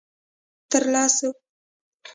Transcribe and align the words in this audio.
_تر 0.69 0.83
لسو. 0.93 1.29